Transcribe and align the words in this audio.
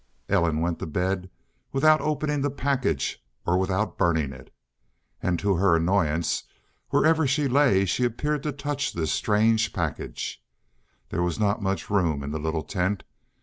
Ellen 0.27 0.61
went 0.61 0.79
to 0.79 0.87
bed 0.87 1.29
without 1.71 2.01
opening 2.01 2.41
the 2.41 2.49
package 2.49 3.23
or 3.45 3.59
without 3.59 3.99
burning 3.99 4.33
it. 4.33 4.51
And 5.21 5.37
to 5.37 5.57
her 5.57 5.75
annoyance, 5.75 6.45
whatever 6.89 7.21
way 7.21 7.27
she 7.27 7.47
lay 7.47 7.85
she 7.85 8.03
appeared 8.03 8.41
to 8.41 8.51
touch 8.51 8.93
this 8.93 9.11
strange 9.11 9.73
package. 9.73 10.43
There 11.09 11.21
was 11.21 11.39
not 11.39 11.61
much 11.61 11.91
room 11.91 12.23
in 12.23 12.31
the 12.31 12.39
little 12.39 12.63
tent. 12.63 13.03